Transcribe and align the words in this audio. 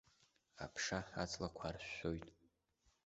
Аԥша 0.63 0.99
аҵлақәа 1.21 1.65
аршәшәоит. 1.69 2.27